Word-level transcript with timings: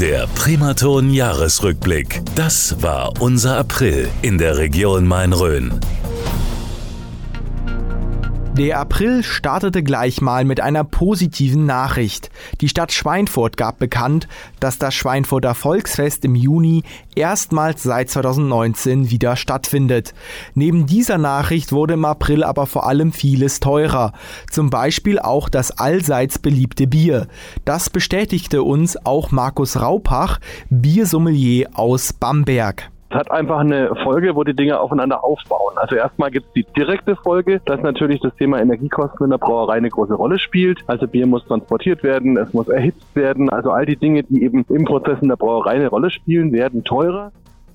Der 0.00 0.26
Primaton 0.34 1.10
Jahresrückblick. 1.10 2.20
Das 2.34 2.82
war 2.82 3.12
unser 3.20 3.58
April 3.58 4.08
in 4.22 4.38
der 4.38 4.56
Region 4.56 5.06
Main-Rhön. 5.06 5.72
Der 8.56 8.78
April 8.78 9.24
startete 9.24 9.82
gleich 9.82 10.20
mal 10.20 10.44
mit 10.44 10.60
einer 10.60 10.84
positiven 10.84 11.66
Nachricht. 11.66 12.30
Die 12.60 12.68
Stadt 12.68 12.92
Schweinfurt 12.92 13.56
gab 13.56 13.80
bekannt, 13.80 14.28
dass 14.60 14.78
das 14.78 14.94
Schweinfurter 14.94 15.56
Volksfest 15.56 16.24
im 16.24 16.36
Juni 16.36 16.84
erstmals 17.16 17.82
seit 17.82 18.10
2019 18.10 19.10
wieder 19.10 19.34
stattfindet. 19.34 20.14
Neben 20.54 20.86
dieser 20.86 21.18
Nachricht 21.18 21.72
wurde 21.72 21.94
im 21.94 22.04
April 22.04 22.44
aber 22.44 22.66
vor 22.66 22.86
allem 22.86 23.12
vieles 23.12 23.58
teurer. 23.58 24.12
Zum 24.52 24.70
Beispiel 24.70 25.18
auch 25.18 25.48
das 25.48 25.72
allseits 25.72 26.38
beliebte 26.38 26.86
Bier. 26.86 27.26
Das 27.64 27.90
bestätigte 27.90 28.62
uns 28.62 28.96
auch 29.04 29.32
Markus 29.32 29.80
Raupach, 29.80 30.38
Biersommelier 30.70 31.70
aus 31.74 32.12
Bamberg. 32.12 32.93
Hat 33.14 33.30
einfach 33.30 33.60
eine 33.60 33.94
Folge, 34.02 34.34
wo 34.34 34.42
die 34.42 34.54
Dinge 34.54 34.80
aufeinander 34.80 35.22
aufbauen. 35.22 35.74
Also 35.76 35.94
erstmal 35.94 36.32
gibt 36.32 36.48
es 36.48 36.52
die 36.52 36.66
direkte 36.76 37.14
Folge, 37.14 37.60
dass 37.64 37.80
natürlich 37.80 38.20
das 38.20 38.34
Thema 38.34 38.60
Energiekosten 38.60 39.24
in 39.26 39.30
der 39.30 39.38
Brauerei 39.38 39.74
eine 39.74 39.88
große 39.88 40.14
Rolle 40.14 40.40
spielt. 40.40 40.80
Also 40.88 41.06
Bier 41.06 41.26
muss 41.26 41.44
transportiert 41.46 42.02
werden, 42.02 42.36
es 42.36 42.52
muss 42.52 42.68
erhitzt 42.68 43.14
werden. 43.14 43.50
Also 43.50 43.70
all 43.70 43.86
die 43.86 43.96
Dinge, 43.96 44.24
die 44.24 44.42
eben 44.42 44.64
im 44.68 44.84
Prozess 44.84 45.18
in 45.22 45.28
der 45.28 45.36
Brauerei 45.36 45.72
eine 45.72 45.88
Rolle 45.88 46.10
spielen, 46.10 46.52
werden 46.52 46.82
teurer. 46.82 47.30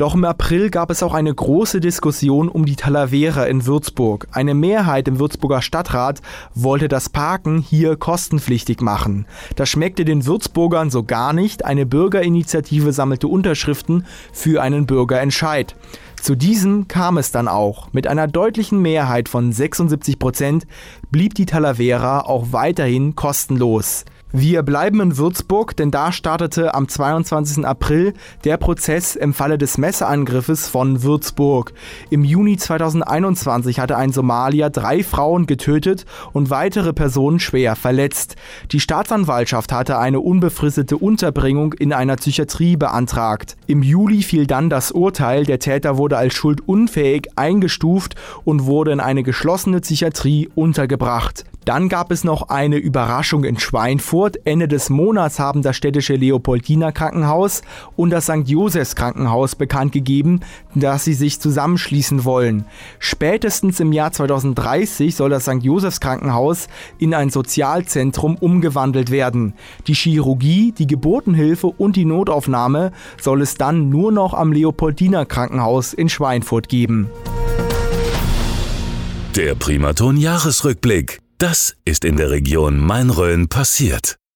Doch 0.00 0.14
im 0.14 0.24
April 0.24 0.70
gab 0.70 0.90
es 0.90 1.02
auch 1.02 1.12
eine 1.12 1.34
große 1.34 1.78
Diskussion 1.78 2.48
um 2.48 2.64
die 2.64 2.74
Talavera 2.74 3.44
in 3.44 3.66
Würzburg. 3.66 4.28
Eine 4.32 4.54
Mehrheit 4.54 5.06
im 5.08 5.18
Würzburger 5.18 5.60
Stadtrat 5.60 6.22
wollte 6.54 6.88
das 6.88 7.10
Parken 7.10 7.58
hier 7.58 7.96
kostenpflichtig 7.96 8.80
machen. 8.80 9.26
Das 9.56 9.68
schmeckte 9.68 10.06
den 10.06 10.24
Würzburgern 10.24 10.88
so 10.88 11.02
gar 11.02 11.34
nicht. 11.34 11.66
Eine 11.66 11.84
Bürgerinitiative 11.84 12.94
sammelte 12.94 13.28
Unterschriften 13.28 14.06
für 14.32 14.62
einen 14.62 14.86
Bürgerentscheid. 14.86 15.76
Zu 16.18 16.34
diesem 16.34 16.88
kam 16.88 17.18
es 17.18 17.30
dann 17.30 17.46
auch. 17.46 17.92
Mit 17.92 18.06
einer 18.06 18.26
deutlichen 18.26 18.80
Mehrheit 18.80 19.28
von 19.28 19.52
76 19.52 20.18
Prozent 20.18 20.66
blieb 21.10 21.34
die 21.34 21.44
Talavera 21.44 22.20
auch 22.20 22.46
weiterhin 22.52 23.16
kostenlos. 23.16 24.06
Wir 24.32 24.62
bleiben 24.62 25.00
in 25.00 25.16
Würzburg, 25.16 25.76
denn 25.76 25.90
da 25.90 26.12
startete 26.12 26.72
am 26.74 26.86
22. 26.86 27.66
April 27.66 28.14
der 28.44 28.58
Prozess 28.58 29.16
im 29.16 29.34
Falle 29.34 29.58
des 29.58 29.76
Messerangriffes 29.76 30.68
von 30.68 31.02
Würzburg. 31.02 31.72
Im 32.10 32.22
Juni 32.22 32.56
2021 32.56 33.80
hatte 33.80 33.96
ein 33.96 34.12
Somalier 34.12 34.70
drei 34.70 35.02
Frauen 35.02 35.46
getötet 35.46 36.06
und 36.32 36.48
weitere 36.48 36.92
Personen 36.92 37.40
schwer 37.40 37.74
verletzt. 37.74 38.36
Die 38.70 38.78
Staatsanwaltschaft 38.78 39.72
hatte 39.72 39.98
eine 39.98 40.20
unbefristete 40.20 40.96
Unterbringung 40.96 41.72
in 41.72 41.92
einer 41.92 42.14
Psychiatrie 42.14 42.76
beantragt. 42.76 43.56
Im 43.66 43.82
Juli 43.82 44.22
fiel 44.22 44.46
dann 44.46 44.70
das 44.70 44.92
Urteil, 44.92 45.44
der 45.44 45.58
Täter 45.58 45.96
wurde 45.96 46.16
als 46.16 46.34
schuldunfähig 46.34 47.30
eingestuft 47.34 48.14
und 48.44 48.66
wurde 48.66 48.92
in 48.92 49.00
eine 49.00 49.24
geschlossene 49.24 49.80
Psychiatrie 49.80 50.48
untergebracht. 50.54 51.44
Dann 51.64 51.88
gab 51.88 52.10
es 52.10 52.24
noch 52.24 52.48
eine 52.48 52.76
Überraschung 52.76 53.44
in 53.44 53.58
Schweinfurt. 53.58 54.46
Ende 54.46 54.66
des 54.66 54.88
Monats 54.88 55.38
haben 55.38 55.62
das 55.62 55.76
städtische 55.76 56.14
Leopoldiner 56.14 56.90
Krankenhaus 56.90 57.62
und 57.96 58.10
das 58.10 58.24
St. 58.24 58.46
Josephs 58.48 58.96
Krankenhaus 58.96 59.54
bekannt 59.54 59.92
gegeben, 59.92 60.40
dass 60.74 61.04
sie 61.04 61.12
sich 61.12 61.38
zusammenschließen 61.38 62.24
wollen. 62.24 62.64
Spätestens 62.98 63.78
im 63.80 63.92
Jahr 63.92 64.12
2030 64.12 65.14
soll 65.14 65.30
das 65.30 65.44
St. 65.44 65.62
Josephs 65.62 66.00
Krankenhaus 66.00 66.68
in 66.98 67.12
ein 67.14 67.30
Sozialzentrum 67.30 68.36
umgewandelt 68.36 69.10
werden. 69.10 69.54
Die 69.86 69.94
Chirurgie, 69.94 70.72
die 70.72 70.86
Geburtenhilfe 70.86 71.66
und 71.66 71.96
die 71.96 72.06
Notaufnahme 72.06 72.92
soll 73.20 73.42
es 73.42 73.54
dann 73.54 73.90
nur 73.90 74.12
noch 74.12 74.32
am 74.32 74.52
Leopoldiner 74.52 75.26
Krankenhaus 75.26 75.92
in 75.92 76.08
Schweinfurt 76.08 76.68
geben. 76.68 77.10
Der 79.36 79.54
Primaton 79.54 80.16
Jahresrückblick. 80.16 81.20
Das 81.40 81.74
ist 81.86 82.04
in 82.04 82.18
der 82.18 82.28
Region 82.28 82.78
Main-Rhön 82.78 83.48
passiert. 83.48 84.19